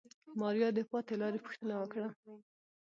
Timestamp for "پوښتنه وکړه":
1.45-2.09